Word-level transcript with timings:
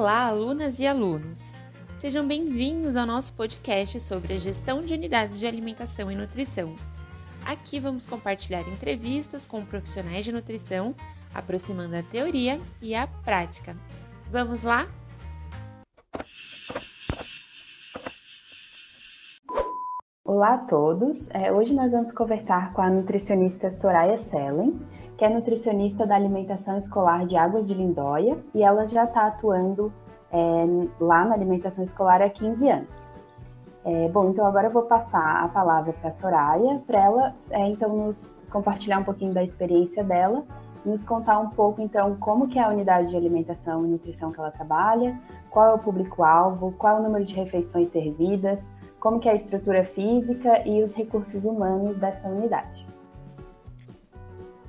Olá, 0.00 0.28
alunas 0.28 0.78
e 0.78 0.86
alunos! 0.86 1.52
Sejam 1.94 2.26
bem-vindos 2.26 2.96
ao 2.96 3.04
nosso 3.04 3.34
podcast 3.34 4.00
sobre 4.00 4.32
a 4.32 4.38
gestão 4.38 4.80
de 4.80 4.94
unidades 4.94 5.38
de 5.38 5.46
alimentação 5.46 6.10
e 6.10 6.16
nutrição. 6.16 6.74
Aqui 7.44 7.78
vamos 7.78 8.06
compartilhar 8.06 8.66
entrevistas 8.66 9.46
com 9.46 9.62
profissionais 9.62 10.24
de 10.24 10.32
nutrição, 10.32 10.94
aproximando 11.34 11.96
a 11.96 12.02
teoria 12.02 12.58
e 12.80 12.94
a 12.94 13.06
prática. 13.06 13.76
Vamos 14.30 14.62
lá? 14.62 14.88
Olá 20.24 20.54
a 20.54 20.58
todos! 20.64 21.28
É, 21.28 21.52
hoje 21.52 21.74
nós 21.74 21.92
vamos 21.92 22.12
conversar 22.12 22.72
com 22.72 22.80
a 22.80 22.88
nutricionista 22.88 23.70
Soraya 23.70 24.16
Sellen 24.16 24.80
que 25.20 25.24
é 25.26 25.28
nutricionista 25.28 26.06
da 26.06 26.14
alimentação 26.14 26.78
escolar 26.78 27.26
de 27.26 27.36
Águas 27.36 27.68
de 27.68 27.74
Lindóia 27.74 28.38
e 28.54 28.62
ela 28.62 28.86
já 28.86 29.04
está 29.04 29.26
atuando 29.26 29.92
é, 30.32 30.64
lá 30.98 31.26
na 31.26 31.34
alimentação 31.34 31.84
escolar 31.84 32.22
há 32.22 32.30
15 32.30 32.70
anos. 32.70 33.10
É, 33.84 34.08
bom, 34.08 34.30
então 34.30 34.46
agora 34.46 34.68
eu 34.68 34.70
vou 34.70 34.84
passar 34.84 35.44
a 35.44 35.48
palavra 35.48 35.92
para 35.92 36.08
a 36.08 36.12
Soraya, 36.14 36.82
para 36.86 36.98
ela 36.98 37.34
é, 37.50 37.68
então 37.68 37.94
nos 37.94 38.38
compartilhar 38.50 38.98
um 38.98 39.04
pouquinho 39.04 39.30
da 39.30 39.44
experiência 39.44 40.02
dela 40.02 40.42
nos 40.86 41.04
contar 41.04 41.38
um 41.38 41.50
pouco 41.50 41.82
então 41.82 42.16
como 42.16 42.48
que 42.48 42.58
é 42.58 42.62
a 42.62 42.70
unidade 42.70 43.10
de 43.10 43.16
alimentação 43.18 43.84
e 43.84 43.90
nutrição 43.90 44.32
que 44.32 44.40
ela 44.40 44.50
trabalha, 44.50 45.20
qual 45.50 45.72
é 45.72 45.74
o 45.74 45.78
público-alvo, 45.78 46.72
qual 46.78 46.96
é 46.96 47.00
o 47.00 47.02
número 47.02 47.26
de 47.26 47.34
refeições 47.34 47.88
servidas, 47.88 48.64
como 48.98 49.20
que 49.20 49.28
é 49.28 49.32
a 49.32 49.36
estrutura 49.36 49.84
física 49.84 50.66
e 50.66 50.82
os 50.82 50.94
recursos 50.94 51.44
humanos 51.44 51.98
dessa 51.98 52.26
unidade. 52.26 52.86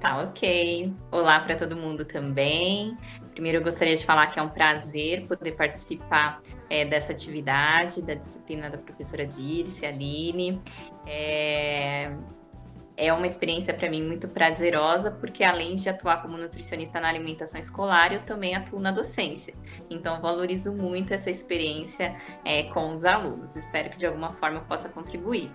Tá, 0.01 0.19
ok. 0.19 0.91
Olá 1.11 1.39
para 1.41 1.55
todo 1.55 1.75
mundo 1.75 2.03
também. 2.03 2.97
Primeiro, 3.33 3.59
eu 3.59 3.63
gostaria 3.63 3.95
de 3.95 4.03
falar 4.03 4.25
que 4.27 4.39
é 4.39 4.41
um 4.41 4.49
prazer 4.49 5.27
poder 5.27 5.51
participar 5.51 6.41
é, 6.71 6.83
dessa 6.83 7.11
atividade, 7.11 8.01
da 8.01 8.15
disciplina 8.15 8.67
da 8.67 8.79
professora 8.79 9.27
Dirce, 9.27 9.85
Aline. 9.85 10.59
É, 11.05 12.11
é 12.97 13.13
uma 13.13 13.27
experiência 13.27 13.75
para 13.75 13.87
mim 13.91 14.01
muito 14.01 14.27
prazerosa, 14.27 15.11
porque 15.11 15.43
além 15.43 15.75
de 15.75 15.87
atuar 15.87 16.23
como 16.23 16.35
nutricionista 16.35 16.99
na 16.99 17.07
alimentação 17.07 17.61
escolar, 17.61 18.11
eu 18.11 18.23
também 18.23 18.55
atuo 18.55 18.79
na 18.79 18.89
docência. 18.89 19.53
Então, 19.87 20.19
valorizo 20.19 20.73
muito 20.73 21.13
essa 21.13 21.29
experiência 21.29 22.15
é, 22.43 22.63
com 22.63 22.91
os 22.95 23.05
alunos. 23.05 23.55
Espero 23.55 23.91
que 23.91 23.99
de 23.99 24.07
alguma 24.07 24.33
forma 24.33 24.57
eu 24.57 24.63
possa 24.63 24.89
contribuir. 24.89 25.51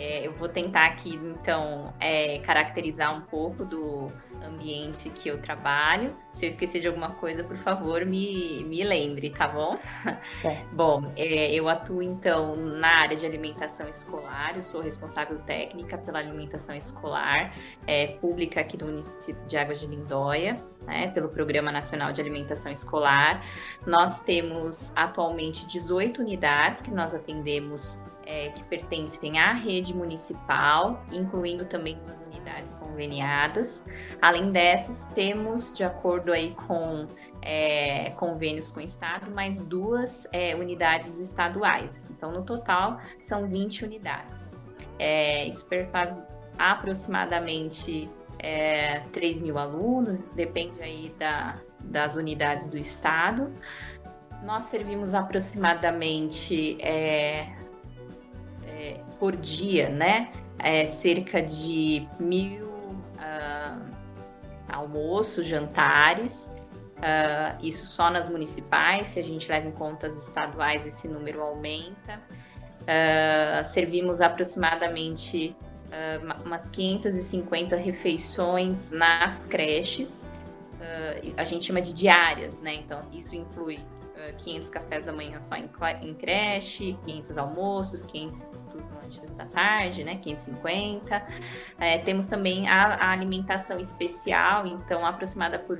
É, 0.00 0.26
eu 0.26 0.32
vou 0.32 0.48
tentar 0.48 0.86
aqui, 0.86 1.14
então, 1.14 1.92
é, 2.00 2.38
caracterizar 2.38 3.14
um 3.14 3.20
pouco 3.20 3.66
do 3.66 4.10
ambiente 4.42 5.10
que 5.10 5.28
eu 5.28 5.42
trabalho. 5.42 6.16
Se 6.32 6.46
eu 6.46 6.48
esquecer 6.48 6.80
de 6.80 6.86
alguma 6.86 7.10
coisa, 7.10 7.44
por 7.44 7.58
favor, 7.58 8.06
me, 8.06 8.64
me 8.64 8.82
lembre, 8.82 9.28
tá 9.28 9.46
bom? 9.46 9.78
É. 10.42 10.64
bom, 10.72 11.12
eu 11.16 11.68
atuo, 11.68 12.02
então, 12.02 12.56
na 12.56 13.00
área 13.00 13.16
de 13.16 13.26
alimentação 13.26 13.86
escolar. 13.88 14.56
Eu 14.56 14.62
sou 14.62 14.80
responsável 14.80 15.38
técnica 15.40 15.98
pela 15.98 16.18
alimentação 16.18 16.74
escolar 16.74 17.54
é, 17.86 18.06
pública 18.06 18.60
aqui 18.60 18.76
do 18.76 18.86
município 18.86 19.44
de 19.46 19.56
Águas 19.58 19.80
de 19.80 19.86
Lindóia. 19.86 20.62
Né, 20.86 21.08
pelo 21.08 21.28
Programa 21.28 21.70
Nacional 21.70 22.10
de 22.10 22.22
Alimentação 22.22 22.72
Escolar. 22.72 23.44
Nós 23.86 24.20
temos 24.20 24.92
atualmente 24.96 25.66
18 25.66 26.22
unidades 26.22 26.80
que 26.80 26.90
nós 26.90 27.14
atendemos 27.14 28.02
é, 28.30 28.50
que 28.50 28.62
pertencem 28.64 29.38
à 29.38 29.52
rede 29.52 29.92
municipal, 29.92 31.04
incluindo 31.10 31.64
também 31.64 31.98
duas 32.04 32.20
unidades 32.20 32.76
conveniadas. 32.76 33.84
Além 34.22 34.52
dessas, 34.52 35.08
temos, 35.14 35.72
de 35.72 35.82
acordo 35.82 36.32
aí 36.32 36.54
com 36.66 37.08
é, 37.42 38.10
convênios 38.10 38.70
com 38.70 38.78
o 38.78 38.82
Estado, 38.82 39.30
mais 39.30 39.64
duas 39.64 40.28
é, 40.32 40.54
unidades 40.54 41.18
estaduais. 41.18 42.06
Então, 42.10 42.30
no 42.30 42.42
total, 42.42 43.00
são 43.20 43.48
20 43.48 43.84
unidades. 43.84 44.50
É, 44.98 45.46
isso 45.46 45.66
faz 45.90 46.16
aproximadamente 46.56 48.08
é, 48.42 49.00
3 49.12 49.40
mil 49.40 49.58
alunos, 49.58 50.20
depende 50.34 50.82
aí 50.82 51.14
da, 51.18 51.60
das 51.80 52.16
unidades 52.16 52.66
do 52.68 52.76
Estado. 52.78 53.52
Nós 54.44 54.64
servimos 54.64 55.14
aproximadamente 55.14 56.80
é, 56.80 57.52
por 59.20 59.36
dia, 59.36 59.90
né? 59.90 60.32
É, 60.58 60.84
cerca 60.84 61.42
de 61.42 62.08
mil 62.18 62.66
uh, 62.66 63.94
almoços, 64.68 65.46
jantares. 65.46 66.50
Uh, 66.96 67.64
isso 67.64 67.86
só 67.86 68.10
nas 68.10 68.28
municipais, 68.28 69.08
se 69.08 69.20
a 69.20 69.24
gente 69.24 69.48
leva 69.48 69.68
em 69.68 69.72
conta 69.72 70.06
as 70.06 70.16
estaduais, 70.16 70.86
esse 70.86 71.06
número 71.06 71.42
aumenta. 71.42 72.20
Uh, 72.80 73.64
servimos 73.64 74.20
aproximadamente 74.20 75.54
uh, 75.90 76.44
umas 76.44 76.70
550 76.70 77.76
refeições 77.76 78.90
nas 78.90 79.46
creches. 79.46 80.26
a 81.36 81.44
gente 81.44 81.66
chama 81.66 81.82
de 81.82 81.92
diárias, 81.92 82.60
né? 82.60 82.74
Então, 82.74 83.00
isso 83.12 83.36
inclui 83.36 83.78
500 84.38 84.68
cafés 84.68 85.04
da 85.04 85.12
manhã 85.12 85.40
só 85.40 85.56
em, 85.56 85.68
em 86.02 86.14
creche, 86.14 86.96
500 87.04 87.38
almoços, 87.38 88.04
500 88.04 88.48
lanches 89.02 89.34
da 89.34 89.46
tarde, 89.46 90.04
né? 90.04 90.16
550. 90.16 91.26
É, 91.78 91.98
temos 91.98 92.26
também 92.26 92.68
a, 92.68 92.94
a, 92.94 93.10
alimentação 93.10 93.78
especial, 93.78 94.66
então 94.66 95.04
aproximada 95.04 95.58
por, 95.58 95.78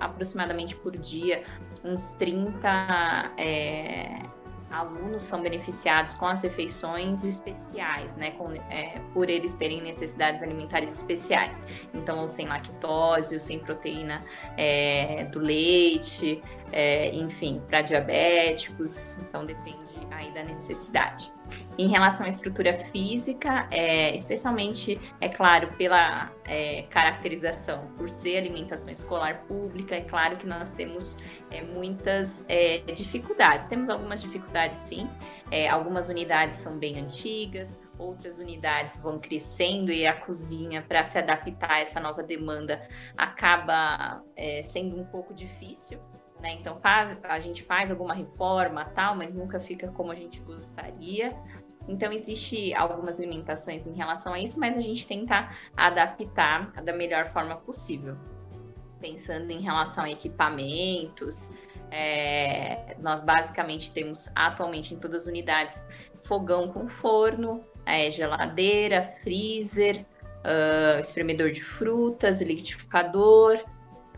aproximadamente 0.00 0.76
por 0.76 0.96
dia, 0.96 1.42
uns 1.84 2.12
30 2.12 3.32
é, 3.36 4.22
alunos 4.70 5.24
são 5.24 5.40
beneficiados 5.40 6.14
com 6.14 6.26
as 6.26 6.42
refeições 6.42 7.24
especiais, 7.24 8.14
né? 8.16 8.32
Com, 8.32 8.52
é, 8.52 9.00
por 9.12 9.30
eles 9.30 9.54
terem 9.54 9.82
necessidades 9.82 10.42
alimentares 10.42 10.92
especiais. 10.92 11.62
Então, 11.94 12.28
sem 12.28 12.46
lactose, 12.46 13.38
sem 13.40 13.58
proteína 13.58 14.24
é, 14.56 15.24
do 15.24 15.38
leite, 15.38 16.42
é, 16.72 17.14
enfim, 17.14 17.62
para 17.68 17.82
diabéticos. 17.82 19.18
Então, 19.18 19.44
depende 19.44 19.98
aí 20.10 20.32
da 20.32 20.42
necessidade. 20.42 21.32
Em 21.78 21.88
relação 21.88 22.26
à 22.26 22.28
estrutura 22.28 22.74
física, 22.74 23.66
é, 23.70 24.14
especialmente, 24.14 25.00
é 25.20 25.28
claro, 25.28 25.72
pela 25.78 26.30
é, 26.44 26.82
caracterização, 26.90 27.86
por 27.96 28.08
ser 28.08 28.36
alimentação 28.36 28.92
escolar 28.92 29.44
pública, 29.46 29.94
é 29.94 30.02
claro 30.02 30.36
que 30.36 30.46
nós 30.46 30.72
temos 30.74 31.18
é, 31.50 31.62
muitas 31.62 32.44
é, 32.48 32.78
dificuldades. 32.92 33.66
Temos 33.66 33.88
algumas 33.88 34.20
dificuldades, 34.20 34.80
sim. 34.80 35.08
É, 35.50 35.68
algumas 35.68 36.08
unidades 36.08 36.58
são 36.58 36.76
bem 36.76 36.98
antigas, 36.98 37.80
outras 37.96 38.38
unidades 38.38 38.98
vão 38.98 39.18
crescendo 39.18 39.90
e 39.90 40.06
a 40.06 40.12
cozinha, 40.12 40.82
para 40.82 41.02
se 41.04 41.18
adaptar 41.18 41.70
a 41.70 41.80
essa 41.80 42.00
nova 42.00 42.22
demanda, 42.22 42.86
acaba 43.16 44.22
é, 44.36 44.62
sendo 44.62 45.00
um 45.00 45.04
pouco 45.04 45.32
difícil. 45.32 45.98
Né? 46.40 46.52
Então 46.54 46.76
faz, 46.78 47.18
a 47.24 47.40
gente 47.40 47.62
faz 47.62 47.90
alguma 47.90 48.14
reforma 48.14 48.84
tal, 48.84 49.16
mas 49.16 49.34
nunca 49.34 49.58
fica 49.58 49.88
como 49.88 50.12
a 50.12 50.14
gente 50.14 50.40
gostaria. 50.40 51.36
Então 51.88 52.12
existe 52.12 52.74
algumas 52.74 53.18
limitações 53.18 53.86
em 53.86 53.94
relação 53.94 54.34
a 54.34 54.38
isso, 54.38 54.60
mas 54.60 54.76
a 54.76 54.80
gente 54.80 55.06
tenta 55.06 55.50
adaptar 55.76 56.72
da 56.82 56.92
melhor 56.92 57.26
forma 57.26 57.56
possível. 57.56 58.16
Pensando 59.00 59.50
em 59.50 59.60
relação 59.60 60.04
a 60.04 60.10
equipamentos, 60.10 61.52
é, 61.90 62.96
nós 62.98 63.22
basicamente 63.22 63.92
temos 63.92 64.30
atualmente 64.34 64.94
em 64.94 64.98
todas 64.98 65.22
as 65.22 65.26
unidades 65.28 65.86
fogão 66.24 66.70
com 66.70 66.86
forno, 66.86 67.64
é, 67.86 68.10
geladeira, 68.10 69.02
freezer, 69.02 70.04
uh, 70.44 70.98
espremedor 70.98 71.50
de 71.50 71.62
frutas, 71.62 72.40
liquidificador, 72.40 73.64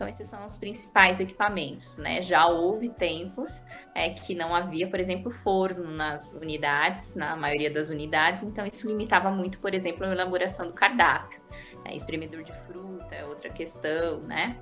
então, 0.01 0.09
esses 0.09 0.27
são 0.27 0.43
os 0.43 0.57
principais 0.57 1.19
equipamentos, 1.19 1.99
né? 1.99 2.23
Já 2.23 2.47
houve 2.47 2.89
tempos 2.89 3.61
é, 3.93 4.09
que 4.09 4.33
não 4.33 4.55
havia, 4.55 4.89
por 4.89 4.99
exemplo, 4.99 5.29
forno 5.29 5.91
nas 5.91 6.33
unidades, 6.33 7.13
na 7.13 7.35
maioria 7.35 7.69
das 7.69 7.91
unidades, 7.91 8.41
então 8.41 8.65
isso 8.65 8.87
limitava 8.87 9.29
muito, 9.29 9.59
por 9.59 9.75
exemplo, 9.75 10.03
a 10.03 10.11
elaboração 10.11 10.65
do 10.65 10.73
cardápio. 10.73 11.39
É, 11.85 11.95
espremedor 11.95 12.41
de 12.41 12.51
fruta 12.51 13.13
é 13.13 13.23
outra 13.23 13.51
questão, 13.51 14.21
né? 14.21 14.57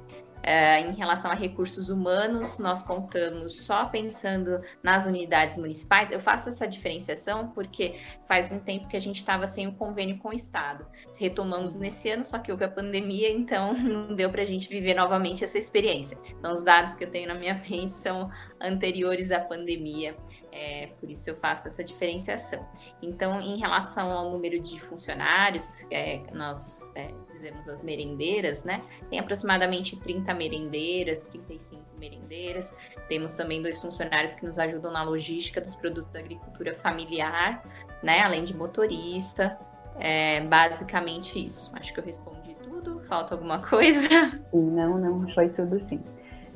É, 0.52 0.82
em 0.82 0.96
relação 0.96 1.30
a 1.30 1.36
recursos 1.36 1.92
humanos, 1.92 2.58
nós 2.58 2.82
contamos 2.82 3.68
só 3.68 3.86
pensando 3.86 4.60
nas 4.82 5.06
unidades 5.06 5.60
municipais. 5.60 6.10
Eu 6.10 6.20
faço 6.20 6.50
essa 6.50 6.68
diferenciação 6.68 7.50
porque 7.50 8.00
faz 8.28 8.52
um 8.52 8.58
tempo 8.58 8.88
que 8.88 8.98
a 8.98 9.00
gente 9.00 9.18
estava 9.18 9.46
sem 9.46 9.68
o 9.68 9.70
um 9.70 9.74
convênio 9.76 10.18
com 10.18 10.30
o 10.30 10.34
Estado. 10.34 10.88
Retomamos 11.20 11.76
nesse 11.76 12.10
ano, 12.10 12.24
só 12.24 12.40
que 12.40 12.52
houve 12.52 12.64
a 12.64 12.68
pandemia, 12.68 13.30
então 13.38 13.76
não 13.76 14.16
deu 14.16 14.32
para 14.32 14.42
a 14.42 14.46
gente 14.46 14.68
viver 14.68 14.96
novamente 14.96 15.44
essa 15.44 15.60
experiência. 15.60 16.18
Então, 16.40 16.52
os 16.52 16.64
dados 16.64 16.96
que 16.96 17.04
eu 17.04 17.12
tenho 17.12 17.28
na 17.28 17.36
minha 17.36 17.60
frente 17.60 17.94
são 17.94 18.32
anteriores 18.60 19.32
à 19.32 19.40
pandemia. 19.40 20.18
É, 20.60 20.88
por 21.00 21.10
isso 21.10 21.30
eu 21.30 21.38
faço 21.38 21.70
essa 21.70 21.82
diferenciação. 21.82 22.68
Então, 23.02 23.40
em 23.40 23.58
relação 23.58 24.12
ao 24.12 24.30
número 24.30 24.60
de 24.60 24.78
funcionários, 24.78 25.88
é, 25.90 26.22
nós 26.34 26.78
é, 26.96 27.12
dizemos 27.30 27.70
as 27.70 27.82
merendeiras, 27.82 28.66
né? 28.66 28.84
Tem 29.10 29.20
aproximadamente 29.20 29.96
30 29.96 30.34
merendeiras, 30.34 31.30
35 31.30 31.82
merendeiras. 31.98 32.76
Temos 33.08 33.36
também 33.36 33.62
dois 33.62 33.82
funcionários 33.82 34.36
que 34.36 34.46
nos 34.46 34.60
ajudam 34.60 34.92
na 34.92 35.02
logística 35.02 35.62
dos 35.62 35.76
produtos 35.76 36.10
da 36.10 36.20
agricultura 36.20 36.76
familiar, 36.76 37.64
né? 38.04 38.20
Além 38.20 38.44
de 38.44 38.54
motorista. 38.54 39.58
É 39.98 40.42
basicamente 40.42 41.44
isso. 41.46 41.72
Acho 41.74 41.94
que 41.94 42.02
eu 42.02 42.04
respondi 42.04 42.54
tudo. 42.62 43.00
Falta 43.04 43.34
alguma 43.34 43.60
coisa? 43.66 44.10
Não, 44.54 44.98
não, 44.98 45.34
foi 45.34 45.48
tudo 45.48 45.80
sim. 45.88 46.04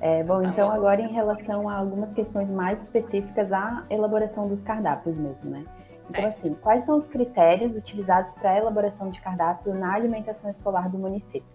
É, 0.06 0.22
bom, 0.22 0.42
tá 0.42 0.50
então 0.50 0.70
agora 0.70 1.00
em 1.00 1.14
relação 1.14 1.70
a 1.70 1.78
algumas 1.78 2.12
questões 2.12 2.50
mais 2.50 2.84
específicas 2.84 3.54
à 3.54 3.86
elaboração 3.90 4.50
dos 4.50 4.62
cardápios 4.62 5.18
mesmo, 5.18 5.50
né? 5.50 5.64
Então, 6.10 6.26
assim, 6.26 6.54
quais 6.56 6.84
são 6.84 6.98
os 6.98 7.08
critérios 7.08 7.74
utilizados 7.74 8.34
para 8.34 8.50
a 8.50 8.58
elaboração 8.58 9.10
de 9.10 9.22
cardápio 9.22 9.74
na 9.74 9.94
alimentação 9.94 10.50
escolar 10.50 10.90
do 10.90 10.98
município? 10.98 11.53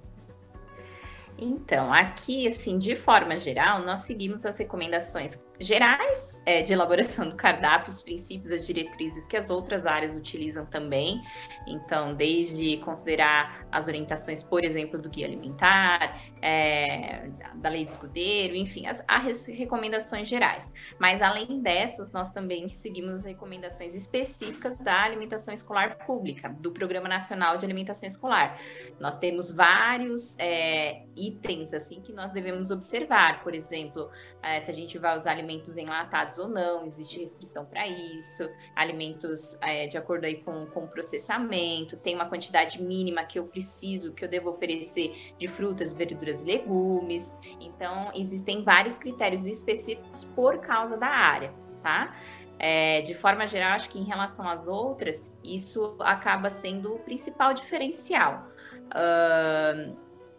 Então, 1.39 1.93
aqui, 1.93 2.49
assim, 2.49 2.79
de 2.79 2.97
forma 2.97 3.39
geral, 3.39 3.85
nós 3.85 4.01
seguimos 4.01 4.45
as 4.45 4.59
recomendações 4.59 5.39
gerais 5.61 6.41
é, 6.47 6.63
de 6.63 6.73
elaboração 6.73 7.29
do 7.29 7.37
cardápio, 7.37 7.91
os 7.91 8.03
princípios, 8.03 8.53
as 8.53 8.67
diretrizes 8.67 9.27
que 9.27 9.37
as 9.37 9.51
outras 9.51 9.87
áreas 9.87 10.17
utilizam 10.17 10.65
também. 10.67 11.21
Então, 11.67 12.15
desde 12.15 12.77
considerar 12.79 13.67
as 13.71 13.89
orientações, 13.89 14.43
por 14.43 14.65
exemplo, 14.65 15.01
do 15.01 15.09
guia 15.09 15.27
alimentar, 15.27 16.21
é, 16.41 17.29
da 17.57 17.69
lei 17.69 17.85
de 17.85 17.91
escudeiro, 17.91 18.55
enfim, 18.55 18.87
as, 18.87 19.03
as 19.07 19.47
recomendações 19.47 20.29
gerais. 20.29 20.73
Mas, 20.99 21.21
além 21.21 21.61
dessas, 21.61 22.13
nós 22.13 22.33
também 22.33 22.71
seguimos 22.71 23.19
as 23.19 23.25
recomendações 23.25 23.95
específicas 23.95 24.77
da 24.79 25.03
alimentação 25.03 25.53
escolar 25.53 25.99
pública, 26.07 26.49
do 26.49 26.71
Programa 26.71 27.09
Nacional 27.09 27.59
de 27.59 27.65
Alimentação 27.65 28.07
Escolar. 28.07 28.61
Nós 29.01 29.19
temos 29.19 29.51
vários 29.51 30.37
é, 30.39 31.03
itens, 31.29 31.73
assim, 31.73 32.01
que 32.01 32.13
nós 32.13 32.31
devemos 32.31 32.71
observar. 32.71 33.43
Por 33.43 33.55
exemplo, 33.55 34.11
é, 34.43 34.61
se 34.61 34.71
a 34.71 34.75
gente 34.75 34.99
vai 34.99 35.17
usar 35.17 35.33
alimentos 35.33 35.77
enlatados 35.77 36.39
ou 36.39 36.49
não, 36.49 36.87
existe 36.87 37.21
restrição 37.21 37.65
para 37.65 37.87
isso, 37.87 38.49
alimentos 38.75 39.59
é, 39.61 39.87
de 39.87 39.97
acordo 39.97 40.25
aí 40.25 40.43
com, 40.43 40.67
com 40.67 40.85
o 40.85 40.89
processamento, 40.89 41.97
tem 41.97 42.15
uma 42.15 42.29
quantidade 42.29 42.83
mínima 42.83 43.25
que 43.25 43.39
eu 43.39 43.47
preciso, 43.47 44.13
que 44.13 44.25
eu 44.25 44.29
devo 44.29 44.51
oferecer 44.51 45.35
de 45.39 45.47
frutas, 45.47 45.93
verduras 45.93 46.45
legumes. 46.45 47.37
Então, 47.61 48.11
existem 48.15 48.63
vários 48.63 48.99
critérios 48.99 49.47
específicos 49.47 50.25
por 50.25 50.59
causa 50.59 50.97
da 50.97 51.09
área, 51.09 51.53
tá? 51.83 52.15
É, 52.59 53.01
de 53.03 53.15
forma 53.15 53.47
geral, 53.47 53.73
acho 53.73 53.89
que 53.89 53.99
em 53.99 54.05
relação 54.05 54.49
às 54.49 54.67
outras, 54.67 55.25
isso 55.45 55.97
acaba 56.01 56.51
sendo 56.51 56.95
o 56.95 56.99
principal 56.99 57.55
diferencial. 57.55 58.49
Uh, 58.89 59.97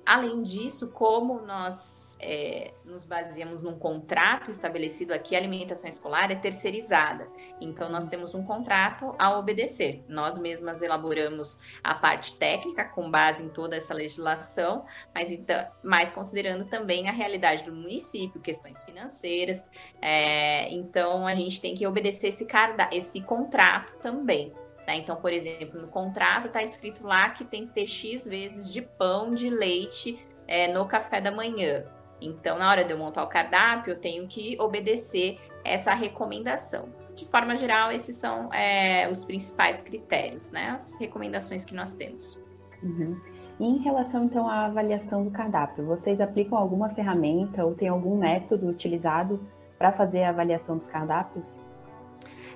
além 0.09 0.41
disso, 0.41 0.87
como 0.87 1.39
nós 1.41 2.17
é, 2.19 2.73
nos 2.83 3.03
baseamos 3.03 3.61
num 3.61 3.77
contrato 3.77 4.49
estabelecido 4.49 5.13
aqui, 5.13 5.35
a 5.35 5.37
alimentação 5.37 5.87
escolar 5.87 6.31
é 6.31 6.35
terceirizada. 6.35 7.27
Então, 7.61 7.89
nós 7.89 8.07
temos 8.07 8.33
um 8.33 8.43
contrato 8.43 9.13
a 9.19 9.37
obedecer. 9.37 10.03
Nós 10.07 10.39
mesmas 10.39 10.81
elaboramos 10.81 11.59
a 11.83 11.93
parte 11.93 12.35
técnica 12.35 12.85
com 12.85 13.11
base 13.11 13.43
em 13.43 13.49
toda 13.49 13.75
essa 13.75 13.93
legislação, 13.93 14.83
mas, 15.13 15.31
então, 15.31 15.63
mas 15.83 16.11
considerando 16.11 16.65
também 16.65 17.07
a 17.07 17.11
realidade 17.11 17.63
do 17.63 17.71
município, 17.71 18.41
questões 18.41 18.81
financeiras. 18.81 19.63
É, 20.01 20.73
então, 20.73 21.27
a 21.27 21.35
gente 21.35 21.61
tem 21.61 21.75
que 21.75 21.85
obedecer 21.85 22.29
esse, 22.29 22.47
esse 22.91 23.21
contrato 23.21 23.95
também. 23.99 24.51
Tá? 24.89 24.95
Então, 24.95 25.15
por 25.17 25.31
exemplo, 25.31 25.79
no 25.79 25.87
contrato 25.87 26.47
está 26.47 26.63
escrito 26.63 27.05
lá 27.05 27.29
que 27.29 27.45
tem 27.45 27.67
que 27.67 27.73
ter 27.73 27.85
X 27.85 28.27
vezes 28.27 28.73
de 28.73 28.81
pão, 28.81 29.35
de 29.35 29.47
leite 29.47 30.17
é, 30.47 30.67
no 30.67 30.87
café 30.87 31.21
da 31.21 31.29
manhã. 31.31 31.85
Então, 32.19 32.57
na 32.57 32.67
hora 32.67 32.83
de 32.83 32.91
eu 32.91 32.97
montar 32.97 33.23
o 33.23 33.27
cardápio, 33.27 33.93
eu 33.93 33.99
tenho 33.99 34.27
que 34.27 34.59
obedecer 34.59 35.37
essa 35.63 35.93
recomendação. 35.93 36.89
De 37.13 37.23
forma 37.23 37.55
geral, 37.55 37.91
esses 37.91 38.15
são 38.15 38.51
é, 38.51 39.07
os 39.07 39.23
principais 39.23 39.83
critérios, 39.83 40.49
né? 40.49 40.71
As 40.71 40.99
recomendações 40.99 41.63
que 41.63 41.75
nós 41.75 41.93
temos. 41.93 42.41
Uhum. 42.81 43.15
E 43.59 43.65
em 43.65 43.77
relação, 43.83 44.23
então, 44.23 44.49
à 44.49 44.65
avaliação 44.65 45.23
do 45.23 45.29
cardápio, 45.29 45.85
vocês 45.85 46.19
aplicam 46.19 46.57
alguma 46.57 46.89
ferramenta 46.89 47.63
ou 47.63 47.75
tem 47.75 47.89
algum 47.89 48.17
método 48.17 48.67
utilizado 48.67 49.39
para 49.77 49.91
fazer 49.91 50.23
a 50.23 50.29
avaliação 50.29 50.75
dos 50.75 50.87
cardápios? 50.87 51.68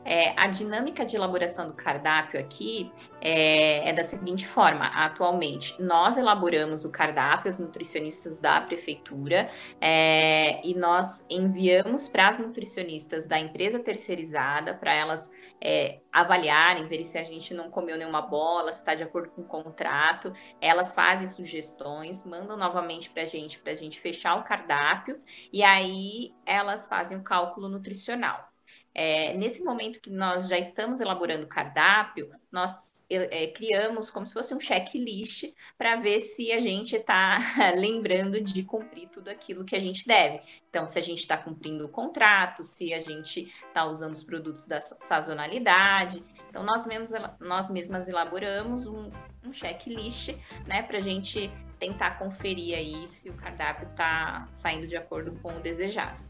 É, 0.06 0.34
a 0.38 0.48
dinâmica 0.48 1.06
de 1.06 1.16
elaboração 1.16 1.68
do 1.68 1.74
cardápio 1.74 2.40
aqui 2.40 2.92
é, 3.22 3.90
é, 3.90 3.94
da 3.94 4.04
seguinte 4.04 4.46
forma: 4.46 4.86
atualmente, 4.88 5.82
nós 5.82 6.18
elaboramos 6.18 6.84
o 6.84 6.90
cardápio, 6.90 7.50
os 7.50 7.58
nutricionistas 7.58 8.40
da 8.40 8.60
prefeitura, 8.62 9.50
é, 9.80 10.66
e 10.66 10.76
nós 10.76 11.26
enviamos 11.30 12.08
para 12.08 12.28
as 12.28 12.38
nutricionistas 12.38 13.26
da 13.26 13.40
empresa 13.40 13.80
terceirizada 13.80 14.74
para 14.74 14.94
elas 14.94 15.32
é, 15.62 16.00
avaliarem, 16.12 16.88
verem 16.88 17.06
se 17.06 17.18
a 17.18 17.24
gente 17.24 17.54
não 17.54 17.72
comeu 17.72 17.98
nenhuma 17.98 18.22
bola, 18.22 18.74
se 18.74 18.80
está 18.80 18.94
de 18.94 19.04
acordo 19.04 19.30
com 19.32 19.42
o 19.42 19.48
contrato. 19.48 20.34
Elas 20.60 20.94
fazem 20.94 21.30
sugestões, 21.30 22.24
mandam 22.24 22.58
novamente 22.58 23.10
para 23.10 23.24
a 23.24 23.26
gente, 23.26 23.58
para 23.60 23.72
a 23.72 23.76
gente 23.76 24.00
fechar 24.00 24.36
o 24.36 24.44
cardápio, 24.44 25.22
e 25.52 25.64
aí 25.64 26.34
elas 26.46 26.88
fazem 26.88 27.18
o 27.18 27.24
cálculo 27.24 27.70
nutricional. 27.70 28.53
É, 28.96 29.34
nesse 29.36 29.64
momento 29.64 30.00
que 30.00 30.12
nós 30.12 30.48
já 30.48 30.58
estamos 30.58 31.02
elaborando 31.02 31.46
o 31.46 31.50
cardápio, 31.50 32.30
nós 32.52 33.04
é, 33.10 33.48
criamos 33.48 34.12
como 34.12 34.28
se 34.28 34.34
fosse 34.34 34.54
um 34.54 34.60
checklist 34.60 35.52
para 35.78 35.96
ver 35.96 36.20
se 36.20 36.52
a 36.52 36.62
gente 36.62 36.96
está 36.96 37.40
lembrando 37.76 38.40
de 38.40 38.62
cumprir 38.64 39.10
tudo 39.10 39.30
aquilo 39.30 39.66
que 39.66 39.76
a 39.76 39.80
gente 39.80 40.06
deve. 40.06 40.42
Então, 40.70 40.86
se 40.86 41.00
a 41.00 41.02
gente 41.02 41.20
está 41.20 41.36
cumprindo 41.36 41.86
o 41.86 41.90
contrato, 41.90 42.64
se 42.64 42.94
a 42.94 43.00
gente 43.00 43.52
está 43.68 43.86
usando 43.86 44.14
os 44.14 44.24
produtos 44.24 44.68
da 44.68 44.80
sazonalidade. 44.80 46.24
Então, 46.48 46.64
nós, 46.64 46.86
mesmos, 46.86 47.12
nós 47.40 47.70
mesmas 47.72 48.08
elaboramos 48.08 48.86
um, 48.86 49.10
um 49.44 49.52
checklist 49.52 50.36
né, 50.68 50.84
para 50.84 51.00
a 51.00 51.02
gente 51.02 51.52
tentar 51.80 52.20
conferir 52.20 52.78
aí 52.78 53.08
se 53.08 53.30
o 53.30 53.34
cardápio 53.34 53.90
está 53.90 54.48
saindo 54.52 54.86
de 54.86 54.96
acordo 54.96 55.32
com 55.42 55.58
o 55.58 55.60
desejado. 55.60 56.24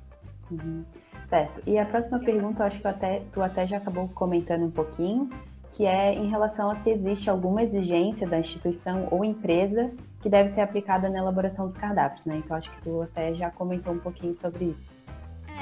Uhum. 0.49 0.85
Certo. 1.27 1.61
E 1.65 1.77
a 1.77 1.85
próxima 1.85 2.19
pergunta, 2.19 2.63
eu 2.63 2.67
acho 2.67 2.79
que 2.79 2.87
até, 2.87 3.21
tu 3.31 3.41
até 3.41 3.65
já 3.65 3.77
acabou 3.77 4.07
comentando 4.09 4.63
um 4.65 4.71
pouquinho, 4.71 5.29
que 5.71 5.85
é 5.85 6.13
em 6.13 6.29
relação 6.29 6.69
a 6.69 6.75
se 6.75 6.91
existe 6.91 7.29
alguma 7.29 7.63
exigência 7.63 8.27
da 8.27 8.39
instituição 8.39 9.07
ou 9.09 9.25
empresa 9.25 9.91
que 10.21 10.29
deve 10.29 10.49
ser 10.49 10.61
aplicada 10.61 11.09
na 11.09 11.19
elaboração 11.19 11.65
dos 11.65 11.75
cardápios, 11.75 12.25
né? 12.25 12.37
Então 12.37 12.55
acho 12.55 12.71
que 12.71 12.81
tu 12.83 13.01
até 13.01 13.33
já 13.33 13.49
comentou 13.49 13.93
um 13.93 13.99
pouquinho 13.99 14.35
sobre 14.35 14.65
isso. 14.65 14.92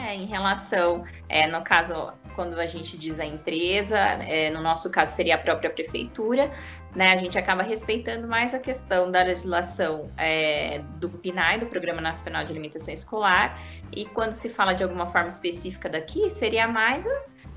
É, 0.03 0.15
em 0.15 0.25
relação, 0.25 1.05
é, 1.29 1.47
no 1.47 1.63
caso, 1.63 2.11
quando 2.35 2.59
a 2.59 2.65
gente 2.65 2.97
diz 2.97 3.19
a 3.19 3.25
empresa, 3.25 3.97
é, 3.97 4.49
no 4.49 4.59
nosso 4.59 4.89
caso 4.89 5.15
seria 5.15 5.35
a 5.35 5.37
própria 5.37 5.69
prefeitura, 5.69 6.51
né? 6.95 7.13
A 7.13 7.17
gente 7.17 7.37
acaba 7.37 7.61
respeitando 7.61 8.27
mais 8.27 8.51
a 8.55 8.59
questão 8.59 9.11
da 9.11 9.21
legislação 9.21 10.09
é, 10.17 10.79
do 10.97 11.07
PNAE, 11.07 11.59
do 11.59 11.67
Programa 11.67 12.01
Nacional 12.01 12.43
de 12.43 12.51
Alimentação 12.51 12.91
Escolar, 12.91 13.61
e 13.95 14.05
quando 14.05 14.33
se 14.33 14.49
fala 14.49 14.73
de 14.73 14.81
alguma 14.83 15.05
forma 15.05 15.27
específica 15.27 15.87
daqui, 15.87 16.31
seria 16.31 16.67
mais 16.67 17.05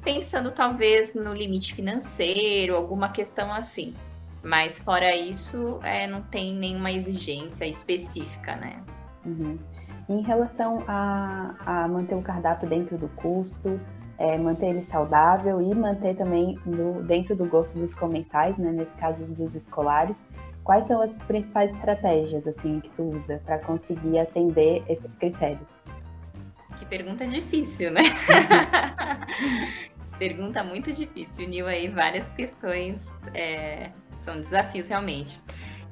pensando 0.02 0.50
talvez 0.50 1.14
no 1.14 1.32
limite 1.32 1.74
financeiro, 1.74 2.76
alguma 2.76 3.08
questão 3.08 3.54
assim. 3.54 3.94
Mas 4.42 4.78
fora 4.78 5.16
isso, 5.16 5.80
é, 5.82 6.06
não 6.06 6.20
tem 6.20 6.52
nenhuma 6.54 6.92
exigência 6.92 7.64
específica, 7.64 8.54
né? 8.56 8.82
Uhum. 9.24 9.58
Em 10.08 10.20
relação 10.22 10.82
a, 10.86 11.54
a 11.64 11.88
manter 11.88 12.14
o 12.14 12.22
cardápio 12.22 12.68
dentro 12.68 12.98
do 12.98 13.08
custo, 13.08 13.80
é, 14.18 14.38
manter 14.38 14.66
ele 14.66 14.82
saudável 14.82 15.60
e 15.60 15.74
manter 15.74 16.14
também 16.16 16.58
no, 16.64 17.02
dentro 17.02 17.34
do 17.34 17.46
gosto 17.46 17.78
dos 17.78 17.94
comensais, 17.94 18.56
né, 18.58 18.70
nesse 18.70 18.92
caso 18.96 19.24
dos 19.24 19.54
escolares, 19.54 20.16
quais 20.62 20.84
são 20.86 21.00
as 21.00 21.16
principais 21.16 21.74
estratégias 21.74 22.46
assim 22.46 22.80
que 22.80 22.90
tu 22.90 23.02
usa 23.02 23.40
para 23.44 23.58
conseguir 23.58 24.18
atender 24.18 24.82
esses 24.88 25.14
critérios? 25.16 25.68
Que 26.78 26.86
pergunta 26.86 27.26
difícil, 27.26 27.90
né? 27.90 28.02
pergunta 30.18 30.62
muito 30.62 30.92
difícil, 30.92 31.46
uniu 31.46 31.66
aí 31.66 31.88
várias 31.88 32.30
questões, 32.30 33.12
é, 33.32 33.90
são 34.20 34.36
desafios 34.36 34.88
realmente. 34.88 35.40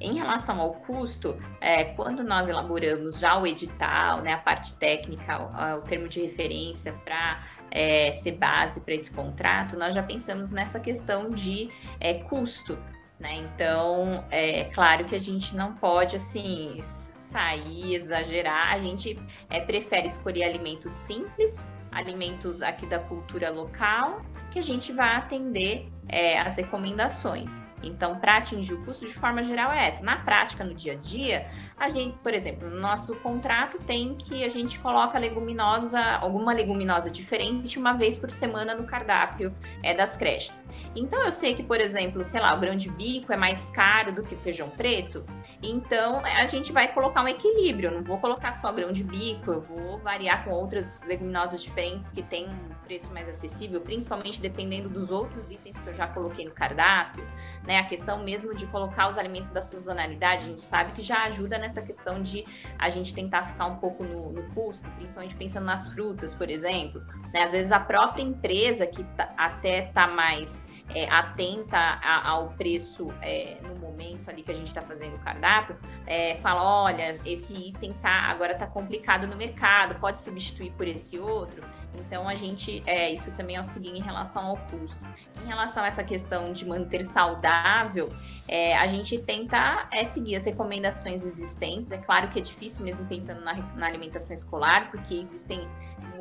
Em 0.03 0.15
relação 0.15 0.59
ao 0.59 0.73
custo, 0.73 1.37
é, 1.61 1.85
quando 1.85 2.23
nós 2.23 2.49
elaboramos 2.49 3.19
já 3.19 3.39
o 3.39 3.47
edital, 3.47 4.21
né, 4.21 4.33
a 4.33 4.37
parte 4.37 4.75
técnica, 4.75 5.39
o, 5.39 5.79
o 5.79 5.81
termo 5.81 6.09
de 6.09 6.21
referência 6.21 6.93
para 7.05 7.43
é, 7.71 8.11
ser 8.11 8.33
base 8.33 8.81
para 8.81 8.93
esse 8.93 9.11
contrato, 9.11 9.77
nós 9.77 9.95
já 9.95 10.03
pensamos 10.03 10.51
nessa 10.51 10.79
questão 10.79 11.29
de 11.29 11.69
é, 11.99 12.15
custo. 12.15 12.77
Né? 13.19 13.35
Então, 13.35 14.25
é 14.29 14.65
claro 14.65 15.05
que 15.05 15.15
a 15.15 15.19
gente 15.19 15.55
não 15.55 15.73
pode 15.75 16.17
assim 16.17 16.77
sair, 16.81 17.95
exagerar, 17.95 18.73
a 18.73 18.79
gente 18.79 19.17
é, 19.49 19.61
prefere 19.61 20.05
escolher 20.05 20.43
alimentos 20.43 20.91
simples 20.91 21.65
alimentos 21.93 22.61
aqui 22.61 22.85
da 22.85 22.99
cultura 22.99 23.49
local, 23.49 24.21
que 24.51 24.59
a 24.59 24.61
gente 24.61 24.91
vai 24.91 25.15
atender 25.15 25.87
é, 26.07 26.39
as 26.39 26.57
recomendações. 26.57 27.63
Então, 27.83 28.19
para 28.19 28.37
atingir 28.37 28.73
o 28.73 28.85
custo 28.85 29.05
de 29.05 29.13
forma 29.13 29.43
geral 29.43 29.71
é 29.71 29.87
essa. 29.87 30.03
Na 30.03 30.17
prática, 30.17 30.63
no 30.63 30.73
dia 30.73 30.93
a 30.93 30.95
dia, 30.95 31.47
a 31.77 31.89
gente, 31.89 32.17
por 32.19 32.33
exemplo, 32.33 32.69
no 32.69 32.79
nosso 32.79 33.15
contrato 33.17 33.77
tem 33.79 34.15
que 34.15 34.43
a 34.43 34.49
gente 34.49 34.79
coloca 34.79 35.17
leguminosa, 35.19 35.99
alguma 36.15 36.53
leguminosa 36.53 37.09
diferente 37.09 37.77
uma 37.77 37.93
vez 37.93 38.17
por 38.17 38.31
semana 38.31 38.73
no 38.73 38.85
cardápio 38.85 39.53
é, 39.81 39.93
das 39.93 40.15
creches. 40.15 40.63
Então, 40.95 41.23
eu 41.23 41.31
sei 41.31 41.53
que, 41.53 41.63
por 41.63 41.79
exemplo, 41.79 42.23
sei 42.23 42.39
lá, 42.39 42.53
o 42.53 42.59
grão 42.59 42.75
de 42.75 42.89
bico 42.89 43.33
é 43.33 43.37
mais 43.37 43.69
caro 43.69 44.11
do 44.13 44.23
que 44.23 44.35
feijão 44.35 44.69
preto. 44.69 45.25
Então, 45.61 46.21
a 46.25 46.45
gente 46.45 46.71
vai 46.71 46.87
colocar 46.93 47.23
um 47.23 47.27
equilíbrio. 47.27 47.89
Eu 47.89 47.95
não 47.95 48.03
vou 48.03 48.17
colocar 48.17 48.53
só 48.53 48.71
grão 48.71 48.91
de 48.91 49.03
bico, 49.03 49.51
eu 49.51 49.61
vou 49.61 49.97
variar 49.99 50.43
com 50.43 50.51
outras 50.51 51.03
leguminosas 51.03 51.61
diferentes 51.61 52.11
que 52.11 52.21
têm 52.21 52.47
um 52.49 52.73
preço 52.83 53.13
mais 53.13 53.27
acessível, 53.27 53.81
principalmente 53.81 54.41
dependendo 54.41 54.89
dos 54.89 55.11
outros 55.11 55.51
itens 55.51 55.79
que 55.79 55.89
eu 55.89 55.93
já 55.93 56.07
coloquei 56.07 56.45
no 56.45 56.51
cardápio, 56.51 57.25
né? 57.63 57.72
A 57.77 57.83
questão 57.83 58.23
mesmo 58.23 58.55
de 58.55 58.65
colocar 58.67 59.09
os 59.09 59.17
alimentos 59.17 59.51
da 59.51 59.61
sazonalidade, 59.61 60.43
a 60.43 60.47
gente 60.47 60.63
sabe 60.63 60.91
que 60.93 61.01
já 61.01 61.23
ajuda 61.25 61.57
nessa 61.57 61.81
questão 61.81 62.21
de 62.21 62.45
a 62.77 62.89
gente 62.89 63.13
tentar 63.13 63.43
ficar 63.43 63.65
um 63.65 63.77
pouco 63.77 64.03
no, 64.03 64.31
no 64.31 64.43
custo, 64.53 64.87
principalmente 64.91 65.35
pensando 65.35 65.65
nas 65.65 65.89
frutas, 65.89 66.35
por 66.35 66.49
exemplo. 66.49 67.01
Né? 67.33 67.43
Às 67.43 67.51
vezes 67.51 67.71
a 67.71 67.79
própria 67.79 68.21
empresa 68.21 68.85
que 68.85 69.03
tá, 69.03 69.33
até 69.37 69.87
está 69.87 70.07
mais 70.07 70.63
é, 70.89 71.09
atenta 71.09 71.77
a, 71.77 72.29
ao 72.29 72.49
preço 72.49 73.13
é, 73.21 73.57
no 73.61 73.75
momento 73.75 74.29
ali 74.29 74.43
que 74.43 74.51
a 74.51 74.55
gente 74.55 74.67
está 74.67 74.81
fazendo 74.81 75.15
o 75.15 75.19
cardápio, 75.19 75.77
é, 76.05 76.35
fala, 76.37 76.63
olha, 76.83 77.19
esse 77.25 77.53
item 77.53 77.93
tá, 78.01 78.29
agora 78.29 78.53
está 78.53 78.67
complicado 78.67 79.27
no 79.27 79.35
mercado, 79.35 79.99
pode 79.99 80.19
substituir 80.19 80.71
por 80.71 80.87
esse 80.87 81.17
outro. 81.19 81.63
Então 81.95 82.27
a 82.27 82.35
gente, 82.35 82.83
é, 82.85 83.11
isso 83.11 83.31
também 83.31 83.55
auxilia 83.55 83.91
em 83.91 84.01
relação 84.01 84.47
ao 84.47 84.57
custo. 84.57 85.03
Em 85.43 85.47
relação 85.47 85.83
a 85.83 85.87
essa 85.87 86.03
questão 86.03 86.51
de 86.51 86.65
manter 86.65 87.03
saudável, 87.03 88.09
é, 88.47 88.75
a 88.77 88.87
gente 88.87 89.17
tenta 89.19 89.87
é, 89.91 90.03
seguir 90.03 90.35
as 90.35 90.45
recomendações 90.45 91.23
existentes. 91.23 91.91
É 91.91 91.97
claro 91.97 92.29
que 92.29 92.39
é 92.39 92.41
difícil 92.41 92.83
mesmo 92.83 93.05
pensando 93.05 93.41
na, 93.41 93.53
na 93.53 93.85
alimentação 93.85 94.33
escolar, 94.33 94.89
porque 94.89 95.13
existem 95.13 95.67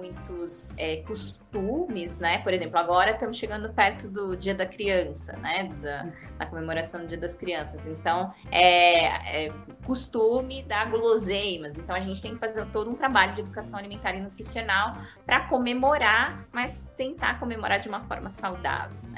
muitos 0.03 0.75
é, 0.77 0.97
costumes, 0.97 2.19
né? 2.19 2.39
Por 2.39 2.53
exemplo, 2.53 2.77
agora 2.79 3.13
estamos 3.13 3.37
chegando 3.37 3.73
perto 3.73 4.09
do 4.09 4.37
Dia 4.37 4.55
da 4.55 4.67
Criança, 4.67 5.35
né? 5.37 5.73
Da, 5.81 6.07
da 6.39 6.47
comemoração 6.47 7.03
do 7.03 7.07
Dia 7.07 7.19
das 7.19 7.37
Crianças. 7.37 7.87
Então, 7.87 8.35
é, 8.51 9.47
é, 9.47 9.53
costume 9.87 10.65
dar 10.65 10.91
guloseimas. 10.91 11.79
Então, 11.79 11.95
a 11.95 12.01
gente 12.01 12.21
tem 12.21 12.35
que 12.35 12.41
fazer 12.41 12.67
todo 12.73 12.91
um 12.91 12.95
trabalho 12.95 13.35
de 13.35 13.43
educação 13.43 13.79
alimentar 13.79 14.15
e 14.15 14.21
nutricional 14.21 14.97
para 15.25 15.43
comemorar, 15.43 16.47
mas 16.53 16.85
tentar 16.97 17.39
comemorar 17.39 17.79
de 17.79 17.89
uma 17.89 18.01
forma 18.01 18.29
saudável. 18.31 19.13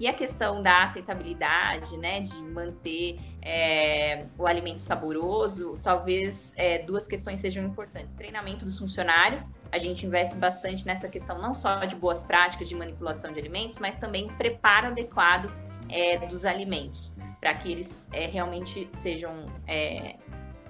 E 0.00 0.08
a 0.08 0.14
questão 0.14 0.62
da 0.62 0.84
aceitabilidade, 0.84 1.94
né, 1.98 2.20
de 2.20 2.42
manter 2.42 3.20
é, 3.42 4.26
o 4.38 4.46
alimento 4.46 4.80
saboroso, 4.80 5.74
talvez 5.82 6.54
é, 6.56 6.78
duas 6.78 7.06
questões 7.06 7.40
sejam 7.40 7.64
importantes. 7.64 8.14
Treinamento 8.14 8.64
dos 8.64 8.78
funcionários, 8.78 9.48
a 9.72 9.78
gente 9.78 10.06
investe 10.06 10.36
bastante 10.36 10.84
nessa 10.86 11.08
questão 11.08 11.40
não 11.40 11.54
só 11.54 11.84
de 11.84 11.96
boas 11.96 12.22
práticas 12.24 12.68
de 12.68 12.74
manipulação 12.74 13.32
de 13.32 13.38
alimentos, 13.38 13.78
mas 13.78 13.96
também 13.96 14.28
preparo 14.28 14.88
adequado 14.88 15.50
é, 15.88 16.18
dos 16.26 16.44
alimentos, 16.44 17.14
para 17.40 17.54
que 17.54 17.72
eles 17.72 18.08
é, 18.12 18.26
realmente 18.26 18.88
sejam 18.90 19.46
é, 19.66 20.16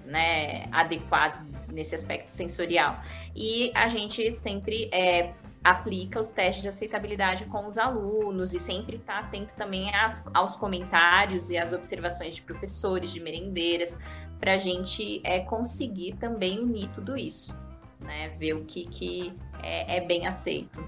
né, 0.04 0.66
adequados 0.72 1.44
nesse 1.68 1.94
aspecto 1.94 2.30
sensorial. 2.30 3.00
E 3.34 3.70
a 3.74 3.88
gente 3.88 4.30
sempre 4.32 4.88
é, 4.92 5.32
aplica 5.62 6.18
os 6.18 6.30
testes 6.30 6.62
de 6.62 6.68
aceitabilidade 6.68 7.44
com 7.46 7.66
os 7.66 7.76
alunos 7.76 8.54
e 8.54 8.58
sempre 8.58 8.96
está 8.96 9.18
atento 9.18 9.54
também 9.54 9.94
às, 9.94 10.24
aos 10.32 10.56
comentários 10.56 11.50
e 11.50 11.58
às 11.58 11.72
observações 11.72 12.36
de 12.36 12.42
professores, 12.42 13.10
de 13.10 13.20
merendeiras, 13.20 13.98
para 14.38 14.54
a 14.54 14.58
gente 14.58 15.20
é, 15.22 15.40
conseguir 15.40 16.16
também 16.16 16.60
unir 16.60 16.88
tudo 16.94 17.16
isso, 17.16 17.54
né? 18.00 18.30
Ver 18.38 18.54
o 18.54 18.64
que, 18.64 18.86
que 18.86 19.34
é, 19.62 19.98
é 19.98 20.00
bem 20.00 20.26
aceito. 20.26 20.80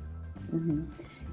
Uhum. 0.50 0.88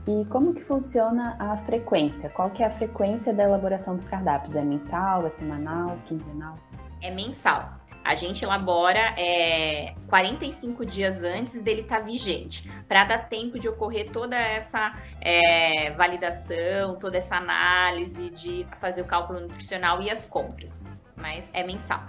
E 0.05 0.25
como 0.25 0.53
que 0.53 0.63
funciona 0.63 1.37
a 1.39 1.55
frequência? 1.57 2.29
Qual 2.29 2.49
que 2.49 2.63
é 2.63 2.65
a 2.65 2.71
frequência 2.71 3.33
da 3.33 3.43
elaboração 3.43 3.95
dos 3.95 4.05
cardápios? 4.05 4.55
É 4.55 4.63
mensal, 4.63 5.25
é 5.25 5.29
semanal, 5.29 5.97
quinzenal? 6.05 6.57
É 7.01 7.11
mensal. 7.11 7.78
A 8.03 8.15
gente 8.15 8.43
elabora 8.43 9.13
é, 9.17 9.93
45 10.07 10.85
dias 10.85 11.23
antes 11.23 11.61
dele 11.61 11.81
estar 11.81 11.99
tá 11.99 12.01
vigente, 12.01 12.69
para 12.87 13.03
dar 13.03 13.29
tempo 13.29 13.59
de 13.59 13.67
ocorrer 13.67 14.11
toda 14.11 14.35
essa 14.35 14.95
é, 15.21 15.91
validação, 15.91 16.95
toda 16.95 17.17
essa 17.17 17.35
análise, 17.35 18.29
de 18.29 18.65
fazer 18.79 19.01
o 19.01 19.05
cálculo 19.05 19.41
nutricional 19.41 20.01
e 20.01 20.09
as 20.09 20.25
compras. 20.25 20.83
Mas 21.15 21.49
é 21.53 21.63
mensal. 21.63 22.01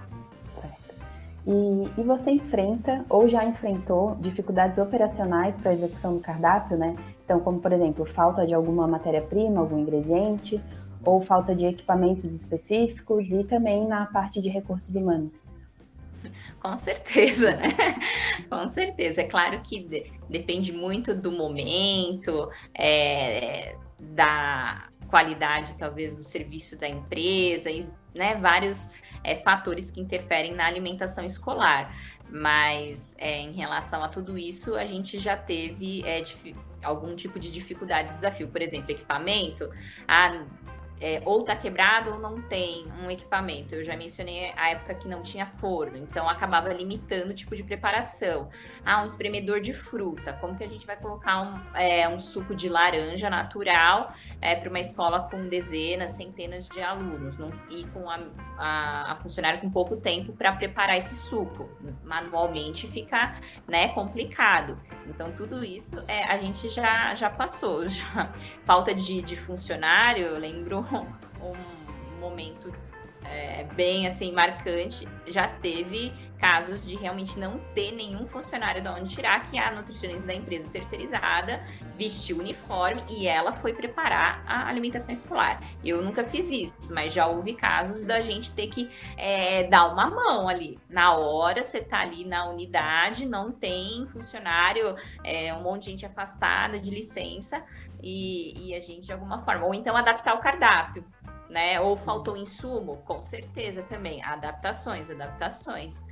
E, 1.47 2.01
e, 2.01 2.05
você 2.05 2.31
enfrenta 2.31 3.05
ou 3.09 3.29
já 3.29 3.45
enfrentou 3.45 4.15
dificuldades 4.21 4.79
operacionais 4.79 5.59
para 5.59 5.71
a 5.71 5.75
execução 5.75 6.15
do 6.15 6.21
cardápio, 6.21 6.77
né? 6.77 6.95
Então, 7.25 7.41
como 7.41 7.61
por 7.61 7.73
exemplo, 7.73 8.05
falta 8.05 8.47
de 8.47 8.53
alguma 8.53 8.87
matéria-prima, 8.87 9.61
algum 9.61 9.79
ingrediente, 9.79 10.63
ou 11.05 11.21
falta 11.21 11.55
de 11.55 11.67
equipamentos 11.67 12.35
específicos 12.35 13.31
e 13.33 13.45
também 13.45 13.87
na 13.87 14.07
parte 14.07 14.41
de 14.41 14.49
recursos 14.49 14.95
humanos. 14.95 15.47
Com 16.61 16.77
certeza, 16.77 17.55
né? 17.57 17.75
Com 18.49 18.69
certeza. 18.69 19.23
É 19.23 19.25
claro 19.25 19.61
que 19.61 19.81
de, 19.81 20.13
depende 20.29 20.73
muito 20.73 21.15
do 21.15 21.33
momento, 21.33 22.51
é, 22.75 23.77
da 23.99 24.89
qualidade, 25.09 25.75
talvez, 25.77 26.15
do 26.15 26.23
serviço 26.23 26.79
da 26.79 26.89
empresa, 26.89 27.71
né? 28.15 28.37
Vários 28.37 28.91
é, 29.25 29.37
fatores 29.37 29.91
que 29.91 30.01
interferem 30.01 30.55
na 30.55 30.67
alimentação 30.67 31.25
escolar. 31.25 31.95
Mas 32.33 33.17
é, 33.19 33.41
em 33.41 33.53
relação 33.53 34.05
a 34.05 34.09
tudo 34.09 34.39
isso, 34.39 34.77
a 34.77 34.87
gente 34.87 35.19
já 35.19 35.37
teve 35.37 36.03
é, 36.07 36.23
algum 36.83 37.17
tipo 37.17 37.41
de 37.41 37.51
dificuldade, 37.51 38.13
desafio. 38.13 38.49
Por 38.49 38.63
exemplo, 38.63 38.93
equipamento. 38.93 39.69
Ah, 40.07 40.45
é, 41.01 41.23
ou 41.25 41.43
tá 41.43 41.57
quebrado 41.57 42.13
ou 42.13 42.19
não 42.19 42.43
tem 42.43 42.87
um 43.03 43.11
equipamento. 43.11 43.75
Eu 43.75 43.83
já 43.83 43.97
mencionei 43.97 44.53
a 44.57 44.71
época 44.71 44.95
que 44.95 45.09
não 45.09 45.23
tinha 45.23 45.47
forno, 45.47 45.97
então 45.97 46.29
acabava 46.29 46.69
limitando 46.69 47.31
o 47.31 47.35
tipo 47.35 47.57
de 47.57 47.65
preparação. 47.65 48.49
Ah, 48.85 49.03
um 49.03 49.07
espremedor 49.07 49.61
de 49.61 49.73
fruta. 49.73 50.33
Como 50.35 50.57
que 50.57 50.65
a 50.65 50.69
gente 50.69 50.87
vai 50.87 50.97
colocar 50.97 51.41
um, 51.41 51.77
é, 51.77 52.09
um 52.09 52.19
suco 52.19 52.55
de 52.55 52.69
laranja 52.69 53.31
natural 53.31 54.13
é, 54.41 54.55
para 54.55 54.69
uma 54.69 54.81
escola 54.81 55.29
com 55.31 55.49
dezenas, 55.49 56.13
centenas 56.13 56.69
de 56.69 56.83
alunos 56.83 57.39
não, 57.39 57.51
e 57.71 57.85
com 57.89 58.09
a, 58.11 58.21
a, 58.59 59.13
a 59.13 59.17
funcionária 59.17 59.61
com 59.61 59.71
pouco 59.71 59.97
tempo 59.97 60.33
para 60.33 60.53
preparar 60.53 60.99
esse 60.99 61.17
suco? 61.17 61.69
Manualmente 62.05 62.87
fica 62.89 63.41
né, 63.67 63.89
complicado. 63.89 64.79
Então, 65.07 65.33
tudo 65.33 65.65
isso 65.65 66.03
é, 66.07 66.25
a 66.25 66.37
gente 66.37 66.69
já, 66.69 67.15
já 67.15 67.31
passou. 67.31 67.89
Já. 68.01 68.33
Falta 68.65 68.95
de, 68.95 69.21
de 69.21 69.37
funcionário, 69.37 70.27
eu 70.27 70.39
lembro 70.39 70.81
um 71.41 72.21
momento 72.21 72.73
é, 73.25 73.65
bem 73.75 74.07
assim 74.07 74.33
marcante. 74.33 75.07
Já 75.27 75.47
teve 75.47 76.13
casos 76.41 76.87
de 76.87 76.97
realmente 76.97 77.39
não 77.39 77.59
ter 77.75 77.93
nenhum 77.93 78.27
funcionário 78.27 78.81
de 78.83 78.89
onde 78.89 79.15
tirar, 79.15 79.45
que 79.51 79.59
a 79.59 79.71
nutricionista 79.71 80.27
da 80.27 80.35
empresa 80.35 80.69
terceirizada 80.71 81.63
vestiu 81.99 82.39
o 82.39 82.41
uniforme 82.41 83.05
e 83.11 83.29
ela 83.29 83.53
foi 83.53 83.75
preparar 83.75 84.43
a 84.47 84.67
alimentação 84.67 85.13
escolar. 85.13 85.63
Eu 85.85 86.03
nunca 86.03 86.25
fiz 86.25 86.51
isso, 86.51 86.95
mas 86.95 87.13
já 87.13 87.27
houve 87.27 87.55
casos 87.55 88.03
da 88.03 88.23
gente 88.23 88.53
ter 88.53 88.69
que 88.69 88.91
é, 89.19 89.65
dar 89.65 89.93
uma 89.93 90.09
mão 90.09 90.49
ali. 90.49 90.79
Na 90.89 91.15
hora, 91.15 91.63
você 91.63 91.83
tá 91.83 92.01
ali 92.01 92.25
na 92.25 92.49
unidade, 92.49 93.27
não 93.27 93.53
tem 93.53 94.07
funcionário, 94.07 94.97
é, 95.23 95.53
um 95.53 95.63
monte 95.63 95.85
de 95.85 95.91
gente 95.91 96.07
afastada 96.07 96.81
de 96.81 96.91
licença 96.91 97.63
e, 98.03 98.69
e 98.69 98.75
a 98.75 98.81
gente 98.81 99.07
de 99.07 99.13
alguma 99.13 99.43
forma, 99.45 99.67
ou 99.67 99.75
então 99.75 99.97
adaptar 99.97 100.35
o 100.35 100.41
cardápio 100.41 101.05
né? 101.51 101.81
Ou 101.81 101.97
faltou 101.97 102.37
insumo? 102.37 102.99
Com 102.99 103.21
certeza 103.21 103.83
também. 103.83 104.23
Adaptações, 104.23 105.11
adaptações. 105.11 106.05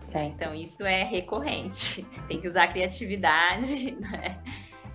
Certo. 0.00 0.34
Então, 0.34 0.54
isso 0.54 0.84
é 0.84 1.02
recorrente. 1.02 2.02
Tem 2.28 2.40
que 2.40 2.46
usar 2.46 2.64
a 2.64 2.68
criatividade, 2.68 3.92
né? 3.98 4.40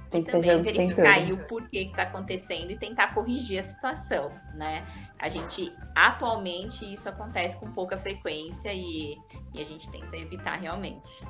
Tem 0.10 0.24
que 0.24 0.29
e 0.29 0.31
também 0.31 0.62
verificar 0.62 1.13
aí 1.13 1.33
o 1.33 1.38
porquê 1.48 1.86
que 1.86 1.91
está 1.91 2.03
acontecendo 2.03 2.71
e 2.71 2.77
tentar 2.77 3.13
corrigir 3.13 3.60
a 3.60 3.63
situação, 3.63 4.31
né? 4.53 4.86
A 5.17 5.29
gente, 5.29 5.74
atualmente, 5.95 6.91
isso 6.91 7.07
acontece 7.07 7.57
com 7.57 7.71
pouca 7.71 7.98
frequência 7.98 8.74
e, 8.74 9.17
e 9.53 9.62
a 9.62 9.63
gente 9.63 9.89
tenta 9.89 10.17
evitar 10.17 10.60
realmente. 10.60 11.25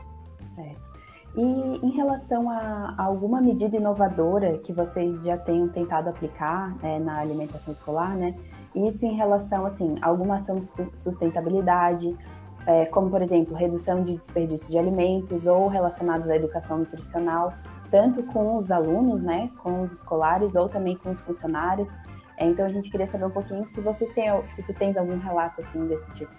É. 0.57 0.90
E 1.35 1.41
em 1.41 1.91
relação 1.91 2.49
a, 2.49 2.93
a, 2.97 3.03
alguma 3.03 3.39
medida 3.39 3.77
inovadora 3.77 4.57
que 4.57 4.73
vocês 4.73 5.23
já 5.23 5.37
tenham 5.37 5.69
tentado 5.69 6.09
aplicar 6.09 6.75
é, 6.83 6.99
na 6.99 7.19
alimentação 7.19 7.71
escolar, 7.71 8.15
né? 8.17 8.35
Isso 8.75 9.05
em 9.05 9.13
relação, 9.13 9.65
assim, 9.65 9.95
a 10.01 10.07
alguma 10.07 10.37
ação 10.37 10.59
de 10.59 10.67
sustentabilidade 10.93 12.17
é, 12.65 12.85
como, 12.85 13.09
por 13.09 13.21
exemplo, 13.21 13.55
redução 13.55 14.03
de 14.03 14.17
desperdício 14.17 14.69
de 14.69 14.77
alimentos 14.77 15.47
ou 15.47 15.67
relacionados 15.67 16.29
à 16.29 16.35
educação 16.35 16.79
nutricional, 16.79 17.53
tanto 17.89 18.23
com 18.23 18.57
os 18.57 18.71
alunos, 18.71 19.21
né, 19.21 19.49
com 19.63 19.81
os 19.81 19.91
escolares 19.91 20.55
ou 20.55 20.69
também 20.69 20.95
com 20.97 21.09
os 21.11 21.23
funcionários. 21.23 21.95
É, 22.37 22.45
então, 22.45 22.65
a 22.65 22.69
gente 22.69 22.89
queria 22.89 23.07
saber 23.07 23.25
um 23.25 23.31
pouquinho 23.31 23.67
se 23.67 23.81
vocês 23.81 24.11
têm, 24.13 24.29
se 24.49 24.63
tu 24.63 24.73
tens 24.73 24.97
algum 24.97 25.17
relato 25.17 25.61
assim 25.61 25.87
desse 25.87 26.13
tipo. 26.13 26.31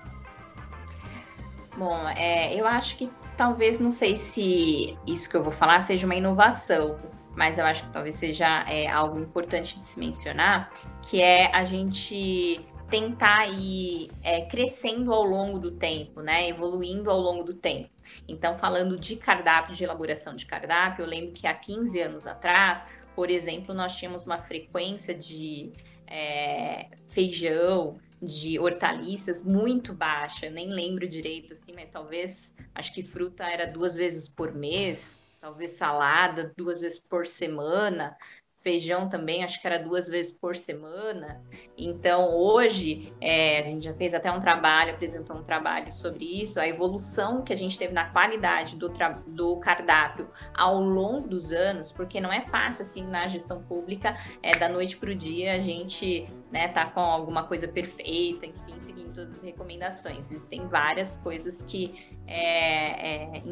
Bom, 1.77 2.09
é, 2.09 2.55
eu 2.55 2.67
acho 2.67 2.97
que 2.97 3.11
talvez, 3.37 3.79
não 3.79 3.91
sei 3.91 4.17
se 4.17 4.97
isso 5.07 5.29
que 5.29 5.37
eu 5.37 5.43
vou 5.43 5.53
falar 5.53 5.81
seja 5.81 6.07
uma 6.07 6.15
inovação, 6.15 6.99
mas 7.35 7.59
eu 7.59 7.65
acho 7.65 7.85
que 7.85 7.91
talvez 7.91 8.15
seja 8.15 8.65
é, 8.69 8.89
algo 8.89 9.19
importante 9.19 9.79
de 9.79 9.87
se 9.87 9.99
mencionar, 9.99 10.71
que 11.09 11.21
é 11.21 11.55
a 11.55 11.65
gente 11.65 12.61
tentar 12.91 13.47
ir 13.49 14.11
é, 14.23 14.43
crescendo 14.43 15.15
ao 15.15 15.25
longo 15.25 15.59
do 15.59 15.71
tempo, 15.71 16.21
né? 16.21 16.47
Evoluindo 16.47 17.11
ao 17.11 17.19
longo 17.19 17.43
do 17.43 17.55
tempo. 17.55 17.89
Então, 18.29 18.55
falando 18.55 18.99
de 18.99 19.17
cardápio, 19.17 19.75
de 19.75 19.83
elaboração 19.83 20.37
de 20.37 20.45
cardápio, 20.45 21.03
eu 21.03 21.09
lembro 21.09 21.33
que 21.33 21.47
há 21.47 21.55
15 21.55 21.99
anos 22.01 22.27
atrás, 22.27 22.85
por 23.15 23.31
exemplo, 23.31 23.75
nós 23.75 23.97
tínhamos 23.97 24.27
uma 24.27 24.37
frequência 24.37 25.15
de 25.15 25.73
é, 26.07 26.89
feijão, 27.09 27.97
de 28.23 28.59
hortaliças 28.59 29.43
muito 29.43 29.93
baixa, 29.93 30.49
nem 30.49 30.69
lembro 30.71 31.09
direito 31.09 31.53
assim, 31.53 31.73
mas 31.75 31.89
talvez 31.89 32.55
acho 32.73 32.95
que 32.95 33.03
fruta 33.03 33.45
era 33.45 33.67
duas 33.67 33.97
vezes 33.97 34.29
por 34.29 34.55
mês, 34.55 35.21
talvez 35.41 35.73
salada 35.73 36.53
duas 36.57 36.83
vezes 36.83 37.01
por 37.01 37.27
semana, 37.27 38.17
feijão 38.63 39.09
também, 39.09 39.43
acho 39.43 39.61
que 39.61 39.67
era 39.67 39.79
duas 39.79 40.09
vezes 40.09 40.33
por 40.33 40.57
semana. 40.57 41.43
Então, 41.77 42.35
hoje, 42.35 43.13
é, 43.21 43.61
a 43.61 43.63
gente 43.65 43.85
já 43.85 43.93
fez 43.95 44.15
até 44.15 44.31
um 44.31 44.41
trabalho, 44.41 44.95
apresentou 44.95 45.37
um 45.37 45.43
trabalho 45.43 45.93
sobre 45.93 46.25
isso, 46.25 46.61
a 46.61 46.67
evolução 46.67 47.43
que 47.43 47.53
a 47.53 47.57
gente 47.57 47.79
teve 47.79 47.93
na 47.93 48.11
qualidade 48.11 48.77
do, 48.77 48.91
do 49.27 49.57
cardápio 49.57 50.29
ao 50.55 50.81
longo 50.81 51.29
dos 51.29 51.53
anos, 51.53 51.91
porque 51.91 52.21
não 52.21 52.33
é 52.33 52.43
fácil, 52.43 52.83
assim, 52.83 53.05
na 53.05 53.27
gestão 53.27 53.63
pública, 53.63 54.17
é, 54.43 54.53
da 54.53 54.69
noite 54.69 54.97
para 54.97 55.11
o 55.11 55.15
dia, 55.15 55.55
a 55.55 55.59
gente 55.59 56.29
né, 56.51 56.69
tá 56.69 56.87
com 56.87 57.01
alguma 57.01 57.45
coisa 57.45 57.67
perfeita, 57.67 58.47
enfim, 58.47 58.81
seguindo 58.81 59.13
todas 59.15 59.37
as 59.37 59.43
recomendações. 59.43 60.31
Existem 60.31 60.69
várias 60.69 61.17
coisas 61.17 61.63
que 61.63 62.15
é, 62.27 63.37
é 63.37 63.43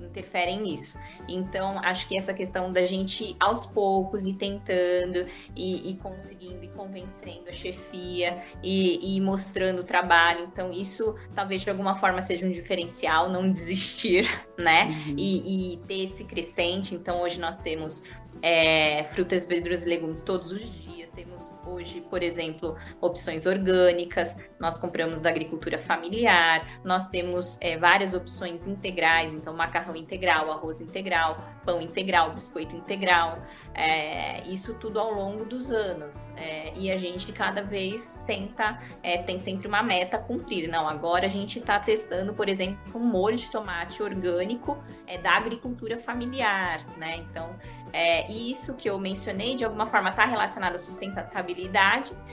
interferem 0.00 0.60
nisso. 0.60 0.98
Então, 1.28 1.78
acho 1.78 2.08
que 2.08 2.16
essa 2.16 2.34
questão 2.34 2.72
da 2.72 2.84
gente 2.84 3.36
aos 3.38 3.64
poucos 3.66 4.26
ir 4.26 4.34
tentando 4.34 5.26
e, 5.54 5.90
e 5.90 5.96
conseguindo 5.96 6.64
e 6.64 6.68
convencendo 6.68 7.48
a 7.48 7.52
chefia 7.52 8.42
e, 8.62 9.16
e, 9.16 9.20
mostrando 9.20 9.80
o 9.80 9.84
trabalho. 9.84 10.48
Então, 10.52 10.72
isso 10.72 11.14
talvez 11.34 11.62
de 11.62 11.70
alguma 11.70 11.94
forma 11.94 12.20
seja 12.20 12.46
um 12.46 12.50
diferencial, 12.50 13.30
não 13.30 13.50
desistir, 13.50 14.28
né? 14.58 15.04
Uhum. 15.06 15.14
E, 15.16 15.74
e, 15.74 15.76
ter 15.78 16.02
esse 16.02 16.24
crescente. 16.24 16.94
Então, 16.94 17.22
hoje 17.22 17.40
nós 17.40 17.58
temos 17.58 18.02
é, 18.42 19.04
frutas, 19.04 19.46
verduras 19.46 19.84
e 19.86 19.88
legumes 19.88 20.22
todos 20.22 20.52
os 20.52 20.82
dias. 20.82 21.03
Temos 21.14 21.52
hoje, 21.66 22.00
por 22.02 22.22
exemplo, 22.22 22.76
opções 23.00 23.46
orgânicas, 23.46 24.36
nós 24.58 24.76
compramos 24.78 25.20
da 25.20 25.30
agricultura 25.30 25.78
familiar, 25.78 26.80
nós 26.84 27.06
temos 27.06 27.58
é, 27.60 27.76
várias 27.76 28.14
opções 28.14 28.66
integrais, 28.66 29.32
então 29.32 29.54
macarrão 29.54 29.94
integral, 29.94 30.50
arroz 30.50 30.80
integral, 30.80 31.38
pão 31.64 31.80
integral, 31.80 32.32
biscoito 32.32 32.76
integral, 32.76 33.38
é, 33.74 34.46
isso 34.48 34.74
tudo 34.74 34.98
ao 34.98 35.12
longo 35.12 35.44
dos 35.44 35.70
anos. 35.70 36.32
É, 36.36 36.72
e 36.76 36.90
a 36.90 36.96
gente 36.96 37.32
cada 37.32 37.62
vez 37.62 38.22
tenta, 38.26 38.80
é, 39.02 39.18
tem 39.18 39.38
sempre 39.38 39.68
uma 39.68 39.82
meta 39.82 40.16
a 40.16 40.20
cumprir. 40.20 40.68
Não, 40.68 40.88
agora 40.88 41.26
a 41.26 41.28
gente 41.28 41.58
está 41.58 41.78
testando, 41.78 42.34
por 42.34 42.48
exemplo, 42.48 42.78
um 42.94 43.04
molho 43.04 43.36
de 43.36 43.50
tomate 43.50 44.02
orgânico 44.02 44.82
é, 45.06 45.18
da 45.18 45.32
agricultura 45.32 45.98
familiar, 45.98 46.84
né? 46.96 47.16
Então, 47.16 47.56
é, 47.92 48.28
isso 48.30 48.76
que 48.76 48.90
eu 48.90 48.98
mencionei, 48.98 49.54
de 49.54 49.64
alguma 49.64 49.86
forma, 49.86 50.10
está 50.10 50.24
relacionado 50.24 50.74
à 50.74 50.78
sustentabilidade, 50.78 51.03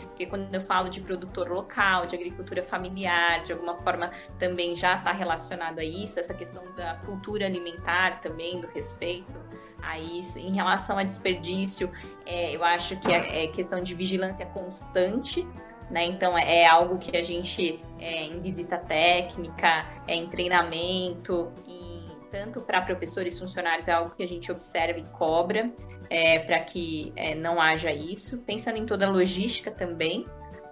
porque 0.03 0.25
quando 0.25 0.53
eu 0.53 0.61
falo 0.61 0.89
de 0.89 1.01
produtor 1.01 1.49
local, 1.49 2.05
de 2.05 2.15
agricultura 2.15 2.63
familiar, 2.63 3.43
de 3.43 3.53
alguma 3.53 3.75
forma 3.77 4.11
também 4.39 4.75
já 4.75 4.95
está 4.95 5.11
relacionado 5.11 5.79
a 5.79 5.83
isso, 5.83 6.19
essa 6.19 6.33
questão 6.33 6.63
da 6.75 6.95
cultura 7.05 7.45
alimentar 7.45 8.21
também, 8.21 8.59
do 8.61 8.67
respeito 8.67 9.39
a 9.81 9.97
isso. 9.99 10.39
Em 10.39 10.53
relação 10.53 10.97
a 10.97 11.03
desperdício, 11.03 11.91
é, 12.25 12.55
eu 12.55 12.63
acho 12.63 12.97
que 12.99 13.11
é, 13.11 13.45
é 13.45 13.47
questão 13.47 13.81
de 13.81 13.93
vigilância 13.95 14.45
constante, 14.45 15.47
né? 15.89 16.05
Então 16.05 16.37
é, 16.37 16.61
é 16.61 16.67
algo 16.67 16.97
que 16.97 17.15
a 17.17 17.23
gente 17.23 17.83
é, 17.99 18.23
em 18.23 18.39
visita 18.41 18.77
técnica, 18.77 19.85
é 20.07 20.15
em 20.15 20.27
treinamento 20.29 21.51
e 21.67 21.91
tanto 22.31 22.61
para 22.61 22.81
professores 22.81 23.35
e 23.35 23.39
funcionários, 23.39 23.87
é 23.87 23.91
algo 23.91 24.15
que 24.15 24.23
a 24.23 24.27
gente 24.27 24.49
observa 24.51 24.99
e 24.99 25.03
cobra 25.05 25.69
é, 26.11 26.39
para 26.39 26.59
que 26.59 27.13
é, 27.15 27.33
não 27.33 27.61
haja 27.61 27.89
isso. 27.89 28.39
Pensando 28.39 28.77
em 28.77 28.85
toda 28.85 29.07
a 29.07 29.09
logística 29.09 29.71
também, 29.71 30.25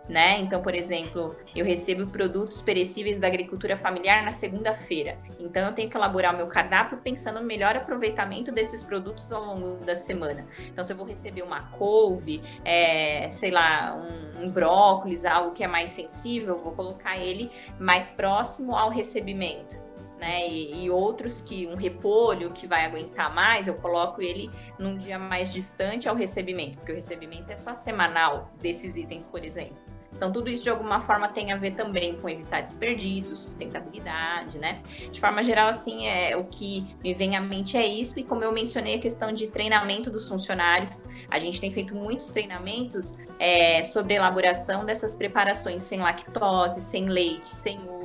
né? 0.10 0.38
Então, 0.40 0.62
por 0.62 0.76
exemplo, 0.76 1.34
eu 1.56 1.64
recebo 1.64 2.08
produtos 2.08 2.62
perecíveis 2.62 3.20
da 3.20 3.28
agricultura 3.28 3.78
familiar 3.78 4.26
na 4.26 4.32
segunda-feira. 4.32 5.18
Então, 5.40 5.66
eu 5.68 5.74
tenho 5.74 5.90
que 5.90 5.96
elaborar 5.96 6.34
o 6.34 6.38
meu 6.38 6.48
cardápio 6.48 6.98
pensando 6.98 7.40
no 7.40 7.46
melhor 7.46 7.78
aproveitamento 7.78 8.52
desses 8.52 8.84
produtos 8.84 9.32
ao 9.32 9.56
longo 9.56 9.86
da 9.86 9.96
semana. 9.96 10.46
Então, 10.68 10.84
se 10.84 10.92
eu 10.92 10.98
vou 10.98 11.06
receber 11.06 11.42
uma 11.42 11.70
couve, 11.72 12.42
é, 12.66 13.32
sei 13.32 13.52
lá, 13.52 13.96
um, 13.96 14.44
um 14.44 14.52
brócolis, 14.52 15.24
algo 15.24 15.52
que 15.52 15.64
é 15.64 15.68
mais 15.68 15.92
sensível, 15.92 16.58
vou 16.58 16.74
colocar 16.74 17.18
ele 17.18 17.50
mais 17.80 18.12
próximo 18.12 18.76
ao 18.76 18.90
recebimento 18.90 19.89
né? 20.20 20.48
E, 20.48 20.86
e, 20.86 20.90
outros 20.90 21.42
que 21.42 21.66
um 21.66 21.76
repolho 21.76 22.52
que 22.52 22.68
vai 22.68 22.86
aguentar 22.86 23.34
mais, 23.34 23.68
eu 23.68 23.76
coloco 23.76 24.22
ele 24.22 24.52
num 24.78 24.98
dia 24.98 25.18
mais 25.18 25.54
distante 25.54 26.08
ao 26.10 26.16
recebimento, 26.16 26.78
porque 26.78 26.92
o 26.92 26.96
recebimento 26.96 27.52
é 27.52 27.58
só 27.58 27.74
semanal 27.74 28.52
desses 28.60 28.98
itens, 28.98 29.30
por 29.30 29.44
exemplo. 29.44 29.78
Então, 30.20 30.34
tudo 30.34 30.50
isso 30.50 30.64
de 30.64 30.70
alguma 30.70 31.00
forma 31.00 31.30
tem 31.30 31.54
a 31.54 31.56
ver 31.56 31.76
também 31.76 32.18
com 32.18 32.28
evitar 32.28 32.60
desperdício, 32.60 33.38
sustentabilidade, 33.38 34.58
né? 34.58 34.82
De 35.10 35.18
forma 35.18 35.42
geral, 35.42 35.70
assim, 35.70 36.08
é 36.08 36.36
o 36.36 36.44
que 36.44 36.86
me 37.02 37.14
vem 37.14 37.38
à 37.38 37.42
mente 37.42 37.78
é 37.78 37.86
isso. 37.86 38.20
E 38.20 38.24
como 38.24 38.44
eu 38.44 38.52
mencionei 38.52 38.96
a 38.96 39.00
questão 39.00 39.32
de 39.32 39.48
treinamento 39.48 40.10
dos 40.10 40.28
funcionários, 40.28 41.04
a 41.30 41.40
gente 41.40 41.62
tem 41.62 41.72
feito 41.72 41.96
muitos 41.96 42.32
treinamentos 42.32 43.18
é, 43.40 43.82
sobre 43.84 44.16
elaboração 44.16 44.84
dessas 44.84 45.16
preparações 45.16 45.84
sem 45.84 46.00
lactose, 46.00 46.82
sem 46.82 47.08
leite, 47.08 47.48
sem 47.48 47.80
ovo 47.88 47.99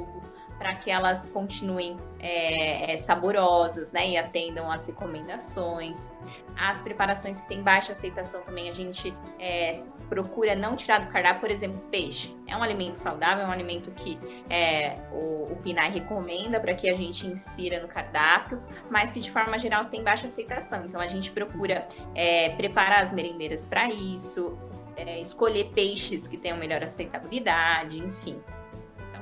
para 0.64 0.76
que 0.76 0.90
elas 0.90 1.28
continuem 1.28 1.98
é, 2.18 2.94
é, 2.94 2.96
saborosas, 2.96 3.92
né? 3.92 4.08
E 4.08 4.16
atendam 4.16 4.72
às 4.72 4.86
recomendações. 4.86 6.10
As 6.56 6.80
preparações 6.80 7.38
que 7.42 7.48
têm 7.48 7.62
baixa 7.62 7.92
aceitação 7.92 8.40
também 8.40 8.70
a 8.70 8.72
gente 8.72 9.14
é, 9.38 9.82
procura 10.08 10.56
não 10.56 10.74
tirar 10.74 11.04
do 11.04 11.12
cardápio, 11.12 11.42
por 11.42 11.50
exemplo, 11.50 11.78
peixe. 11.90 12.34
É 12.46 12.56
um 12.56 12.62
alimento 12.62 12.94
saudável, 12.94 13.44
é 13.44 13.46
um 13.46 13.50
alimento 13.50 13.90
que 13.90 14.18
é, 14.48 14.96
o, 15.12 15.52
o 15.52 15.90
recomenda 15.92 16.58
para 16.58 16.74
que 16.74 16.88
a 16.88 16.94
gente 16.94 17.26
insira 17.26 17.82
no 17.82 17.88
cardápio, 17.88 18.62
mas 18.90 19.12
que 19.12 19.20
de 19.20 19.30
forma 19.30 19.58
geral 19.58 19.84
tem 19.86 20.02
baixa 20.02 20.24
aceitação. 20.24 20.86
Então 20.86 20.98
a 20.98 21.06
gente 21.06 21.30
procura 21.30 21.86
é, 22.14 22.48
preparar 22.56 23.02
as 23.02 23.12
merendeiras 23.12 23.66
para 23.66 23.90
isso, 23.90 24.58
é, 24.96 25.20
escolher 25.20 25.72
peixes 25.74 26.26
que 26.26 26.38
tenham 26.38 26.56
melhor 26.56 26.82
aceitabilidade, 26.82 27.98
enfim 27.98 28.40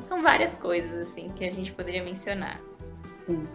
são 0.03 0.23
várias 0.23 0.57
coisas 0.57 1.09
assim 1.09 1.31
que 1.31 1.45
a 1.45 1.51
gente 1.51 1.73
poderia 1.73 2.03
mencionar. 2.03 2.61
Sim. 3.27 3.47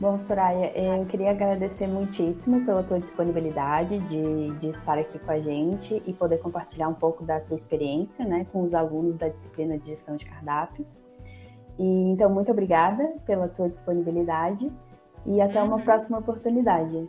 Bom, 0.00 0.18
Soraya, 0.18 0.72
eu 0.74 1.04
queria 1.04 1.30
agradecer 1.30 1.86
muitíssimo 1.86 2.64
pela 2.64 2.82
tua 2.82 2.98
disponibilidade 2.98 3.98
de, 3.98 4.50
de 4.52 4.68
estar 4.70 4.96
aqui 4.96 5.18
com 5.18 5.30
a 5.30 5.38
gente 5.38 6.02
e 6.06 6.12
poder 6.14 6.38
compartilhar 6.38 6.88
um 6.88 6.94
pouco 6.94 7.22
da 7.22 7.38
tua 7.38 7.54
experiência 7.54 8.24
né, 8.24 8.46
com 8.50 8.62
os 8.62 8.72
alunos 8.72 9.14
da 9.14 9.28
disciplina 9.28 9.78
de 9.78 9.88
gestão 9.88 10.16
de 10.16 10.24
cardápios. 10.24 10.98
E, 11.78 11.84
então, 12.12 12.30
muito 12.30 12.50
obrigada 12.50 13.14
pela 13.26 13.46
tua 13.46 13.68
disponibilidade 13.68 14.72
e 15.26 15.38
até 15.38 15.62
uma 15.62 15.76
uhum. 15.76 15.82
próxima 15.82 16.18
oportunidade. 16.18 17.06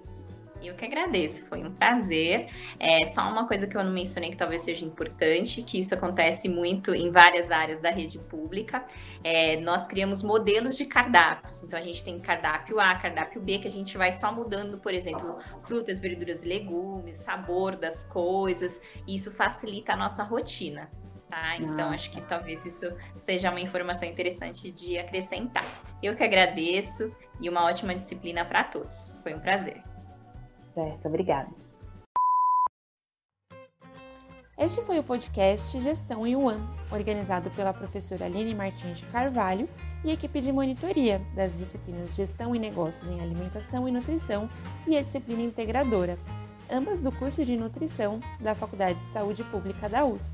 Eu 0.62 0.76
que 0.76 0.86
agradeço, 0.86 1.46
foi 1.48 1.64
um 1.64 1.72
prazer. 1.72 2.50
É 2.80 3.04
só 3.06 3.22
uma 3.24 3.48
coisa 3.48 3.66
que 3.66 3.76
eu 3.76 3.84
não 3.84 3.92
mencionei 3.92 4.30
que 4.30 4.38
talvez 4.38 4.62
seja 4.62 4.86
importante, 4.86 5.64
que 5.64 5.80
isso 5.80 5.94
acontece 5.94 6.48
muito 6.48 6.94
em 6.94 7.12
várias 7.12 7.50
áreas 7.50 7.82
da 7.82 7.90
rede 7.90 8.20
pública. 8.20 8.86
É, 9.24 9.58
nós 9.58 9.88
criamos 9.88 10.22
modelos 10.22 10.78
de 10.78 10.86
cardápios. 10.86 11.64
Então 11.64 11.80
a 11.80 11.82
gente 11.82 12.04
tem 12.04 12.20
cardápio 12.20 12.80
A, 12.80 12.96
cardápio 12.96 13.42
B, 13.42 13.60
que 13.60 13.68
a 13.68 13.72
gente 13.72 13.98
vai 13.98 14.12
só 14.12 14.32
mudando, 14.32 14.78
por 14.78 14.94
exemplo, 14.94 15.40
frutas, 15.64 16.00
verduras 16.00 16.46
e 16.46 16.48
legumes, 16.48 17.18
sabor 17.18 17.76
das 17.76 18.04
coisas. 18.04 18.80
E 19.08 19.16
isso 19.16 19.32
facilita 19.32 19.94
a 19.94 19.98
nossa 19.98 20.24
rotina. 20.24 20.90
Tá? 21.30 21.56
Então, 21.56 21.90
ah. 21.90 21.94
acho 21.94 22.12
que 22.12 22.20
talvez 22.22 22.66
isso 22.66 22.94
seja 23.22 23.50
uma 23.50 23.62
informação 23.62 24.08
interessante 24.08 24.70
de 24.70 25.00
acrescentar. 25.00 25.66
Eu 26.04 26.14
que 26.14 26.24
agradeço 26.24 27.16
e 27.40 27.50
uma 27.50 27.64
ótima 27.64 27.96
disciplina 27.96 28.44
para 28.44 28.66
todos. 28.66 29.18
Foi 29.24 29.34
um 29.34 29.40
prazer. 29.40 29.82
Certo, 30.74 31.08
obrigada. 31.08 31.50
Este 34.58 34.82
foi 34.84 35.00
o 35.00 35.04
podcast 35.04 35.80
Gestão 35.82 36.26
em 36.26 36.36
One, 36.36 36.62
organizado 36.92 37.50
pela 37.52 37.74
professora 37.74 38.26
Aline 38.26 38.54
Martins 38.54 39.00
de 39.00 39.06
Carvalho 39.08 39.68
e 40.04 40.12
equipe 40.12 40.40
de 40.40 40.52
monitoria 40.52 41.20
das 41.36 41.58
disciplinas 41.58 42.16
Gestão 42.16 42.56
e 42.56 42.60
Negócios 42.60 43.10
em 43.10 43.20
Alimentação 43.22 43.88
e 43.88 43.92
Nutrição 43.92 44.48
e 44.86 44.96
a 44.96 45.02
disciplina 45.02 45.42
integradora, 45.42 46.18
ambas 46.72 47.02
do 47.02 47.12
curso 47.12 47.44
de 47.44 47.58
nutrição 47.58 48.20
da 48.40 48.54
Faculdade 48.54 49.00
de 49.00 49.08
Saúde 49.08 49.44
Pública 49.46 49.90
da 49.90 50.06
USP. 50.06 50.32